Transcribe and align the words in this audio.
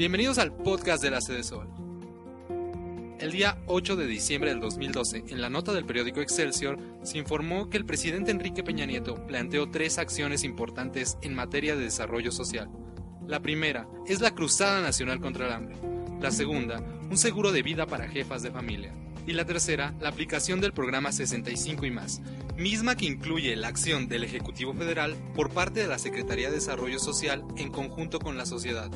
Bienvenidos 0.00 0.38
al 0.38 0.54
podcast 0.54 1.02
de 1.02 1.10
la 1.10 1.20
Sede 1.20 1.42
Sol. 1.42 1.68
El 3.18 3.32
día 3.32 3.58
8 3.66 3.96
de 3.96 4.06
diciembre 4.06 4.48
del 4.48 4.58
2012, 4.58 5.24
en 5.28 5.42
la 5.42 5.50
nota 5.50 5.74
del 5.74 5.84
periódico 5.84 6.22
Excelsior, 6.22 6.78
se 7.02 7.18
informó 7.18 7.68
que 7.68 7.76
el 7.76 7.84
presidente 7.84 8.30
Enrique 8.30 8.64
Peña 8.64 8.86
Nieto 8.86 9.26
planteó 9.26 9.70
tres 9.70 9.98
acciones 9.98 10.42
importantes 10.42 11.18
en 11.20 11.34
materia 11.34 11.76
de 11.76 11.84
desarrollo 11.84 12.32
social. 12.32 12.70
La 13.26 13.42
primera 13.42 13.86
es 14.06 14.22
la 14.22 14.30
Cruzada 14.30 14.80
Nacional 14.80 15.20
contra 15.20 15.48
el 15.48 15.52
Hambre. 15.52 15.76
La 16.18 16.30
segunda, 16.30 16.82
un 17.10 17.18
seguro 17.18 17.52
de 17.52 17.60
vida 17.60 17.84
para 17.84 18.08
jefas 18.08 18.42
de 18.42 18.52
familia. 18.52 18.94
Y 19.26 19.34
la 19.34 19.44
tercera, 19.44 19.94
la 20.00 20.08
aplicación 20.08 20.62
del 20.62 20.72
programa 20.72 21.12
65 21.12 21.84
y 21.84 21.90
más, 21.90 22.22
misma 22.56 22.96
que 22.96 23.04
incluye 23.04 23.54
la 23.54 23.68
acción 23.68 24.08
del 24.08 24.24
Ejecutivo 24.24 24.72
Federal 24.72 25.14
por 25.34 25.50
parte 25.50 25.80
de 25.80 25.88
la 25.88 25.98
Secretaría 25.98 26.48
de 26.48 26.54
Desarrollo 26.54 26.98
Social 26.98 27.44
en 27.58 27.70
conjunto 27.70 28.18
con 28.18 28.38
la 28.38 28.46
sociedad. 28.46 28.90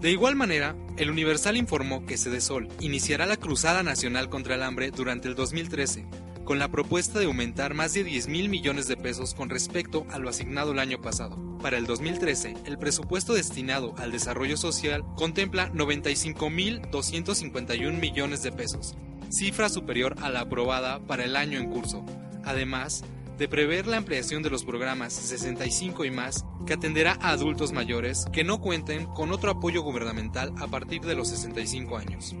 De 0.00 0.10
igual 0.12 0.36
manera, 0.36 0.76
el 0.96 1.10
Universal 1.10 1.56
informó 1.56 2.06
que 2.06 2.16
Sedesol 2.16 2.68
iniciará 2.78 3.26
la 3.26 3.36
Cruzada 3.36 3.82
Nacional 3.82 4.28
contra 4.28 4.54
el 4.54 4.62
Hambre 4.62 4.92
durante 4.92 5.26
el 5.26 5.34
2013, 5.34 6.06
con 6.44 6.60
la 6.60 6.68
propuesta 6.68 7.18
de 7.18 7.24
aumentar 7.24 7.74
más 7.74 7.94
de 7.94 8.04
10 8.04 8.28
mil 8.28 8.48
millones 8.48 8.86
de 8.86 8.96
pesos 8.96 9.34
con 9.34 9.50
respecto 9.50 10.06
a 10.10 10.20
lo 10.20 10.28
asignado 10.28 10.70
el 10.70 10.78
año 10.78 11.02
pasado. 11.02 11.36
Para 11.60 11.78
el 11.78 11.86
2013, 11.86 12.54
el 12.64 12.78
presupuesto 12.78 13.34
destinado 13.34 13.96
al 13.98 14.12
desarrollo 14.12 14.56
social 14.56 15.04
contempla 15.16 15.72
95.251 15.72 17.98
millones 17.98 18.44
de 18.44 18.52
pesos, 18.52 18.94
cifra 19.30 19.68
superior 19.68 20.14
a 20.22 20.30
la 20.30 20.42
aprobada 20.42 21.00
para 21.00 21.24
el 21.24 21.34
año 21.34 21.58
en 21.58 21.70
curso. 21.70 22.06
Además, 22.44 23.02
de 23.38 23.48
prever 23.48 23.86
la 23.86 23.96
ampliación 23.96 24.42
de 24.42 24.50
los 24.50 24.64
programas 24.64 25.12
65 25.12 26.04
y 26.04 26.10
más 26.10 26.44
que 26.66 26.74
atenderá 26.74 27.16
a 27.20 27.30
adultos 27.30 27.72
mayores 27.72 28.26
que 28.32 28.44
no 28.44 28.60
cuenten 28.60 29.06
con 29.06 29.32
otro 29.32 29.50
apoyo 29.52 29.82
gubernamental 29.82 30.52
a 30.58 30.66
partir 30.66 31.02
de 31.02 31.14
los 31.14 31.28
65 31.28 31.96
años. 31.96 32.34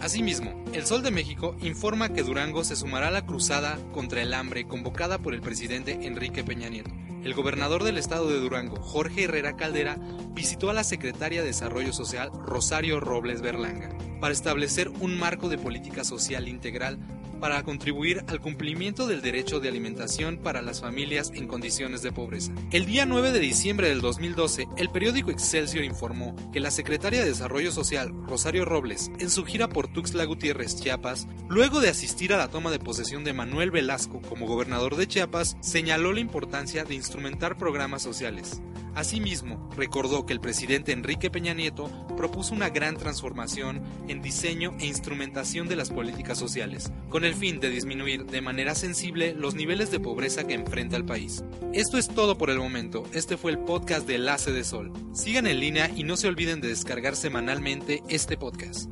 Asimismo, 0.00 0.64
El 0.72 0.86
Sol 0.86 1.02
de 1.02 1.10
México 1.10 1.56
informa 1.60 2.12
que 2.12 2.22
Durango 2.22 2.62
se 2.62 2.76
sumará 2.76 3.08
a 3.08 3.10
la 3.10 3.26
cruzada 3.26 3.78
contra 3.92 4.22
el 4.22 4.34
hambre 4.34 4.66
convocada 4.66 5.18
por 5.18 5.34
el 5.34 5.40
presidente 5.40 6.06
Enrique 6.06 6.44
Peña 6.44 6.68
Nieto. 6.68 6.90
El 7.24 7.34
gobernador 7.34 7.84
del 7.84 7.96
estado 7.96 8.28
de 8.28 8.38
Durango, 8.38 8.76
Jorge 8.76 9.24
Herrera 9.24 9.56
Caldera, 9.56 9.96
visitó 10.34 10.68
a 10.68 10.74
la 10.74 10.84
secretaria 10.84 11.40
de 11.40 11.48
Desarrollo 11.48 11.92
Social, 11.92 12.30
Rosario 12.44 13.00
Robles 13.00 13.40
Berlanga, 13.40 13.88
para 14.20 14.32
establecer 14.32 14.88
un 15.00 15.18
marco 15.18 15.48
de 15.48 15.58
política 15.58 16.04
social 16.04 16.48
integral 16.48 16.98
para 17.44 17.62
contribuir 17.62 18.24
al 18.28 18.40
cumplimiento 18.40 19.06
del 19.06 19.20
derecho 19.20 19.60
de 19.60 19.68
alimentación 19.68 20.38
para 20.38 20.62
las 20.62 20.80
familias 20.80 21.30
en 21.34 21.46
condiciones 21.46 22.00
de 22.00 22.10
pobreza. 22.10 22.52
El 22.70 22.86
día 22.86 23.04
9 23.04 23.32
de 23.32 23.38
diciembre 23.38 23.90
del 23.90 24.00
2012, 24.00 24.66
el 24.78 24.88
periódico 24.88 25.30
Excelsior 25.30 25.84
informó 25.84 26.34
que 26.54 26.60
la 26.60 26.70
secretaria 26.70 27.20
de 27.20 27.28
Desarrollo 27.28 27.70
Social, 27.70 28.14
Rosario 28.26 28.64
Robles, 28.64 29.10
en 29.18 29.28
su 29.28 29.44
gira 29.44 29.68
por 29.68 29.88
Tuxtla 29.88 30.24
Gutiérrez, 30.24 30.80
Chiapas, 30.80 31.26
luego 31.50 31.80
de 31.80 31.90
asistir 31.90 32.32
a 32.32 32.38
la 32.38 32.48
toma 32.48 32.70
de 32.70 32.78
posesión 32.78 33.24
de 33.24 33.34
Manuel 33.34 33.70
Velasco 33.70 34.22
como 34.22 34.46
gobernador 34.46 34.96
de 34.96 35.06
Chiapas, 35.06 35.58
señaló 35.60 36.14
la 36.14 36.20
importancia 36.20 36.84
de 36.84 36.94
instrumentar 36.94 37.58
programas 37.58 38.00
sociales. 38.00 38.62
Asimismo, 38.94 39.68
recordó 39.76 40.24
que 40.24 40.32
el 40.32 40.40
presidente 40.40 40.92
Enrique 40.92 41.30
Peña 41.30 41.52
Nieto 41.52 41.90
propuso 42.16 42.54
una 42.54 42.70
gran 42.70 42.96
transformación 42.96 43.82
en 44.06 44.22
diseño 44.22 44.74
e 44.78 44.86
instrumentación 44.86 45.68
de 45.68 45.76
las 45.76 45.90
políticas 45.90 46.38
sociales, 46.38 46.92
con 47.08 47.24
el 47.24 47.34
fin 47.34 47.58
de 47.58 47.70
disminuir 47.70 48.24
de 48.26 48.40
manera 48.40 48.74
sensible 48.74 49.34
los 49.34 49.54
niveles 49.54 49.90
de 49.90 50.00
pobreza 50.00 50.46
que 50.46 50.54
enfrenta 50.54 50.96
el 50.96 51.04
país. 51.04 51.44
Esto 51.72 51.98
es 51.98 52.08
todo 52.08 52.38
por 52.38 52.50
el 52.50 52.58
momento, 52.58 53.02
este 53.12 53.36
fue 53.36 53.50
el 53.50 53.58
podcast 53.58 54.06
de 54.06 54.14
Enlace 54.14 54.52
de 54.52 54.62
Sol. 54.62 54.92
Sigan 55.12 55.46
en 55.46 55.58
línea 55.58 55.90
y 55.94 56.04
no 56.04 56.16
se 56.16 56.28
olviden 56.28 56.60
de 56.60 56.68
descargar 56.68 57.16
semanalmente 57.16 58.02
este 58.08 58.36
podcast. 58.36 58.88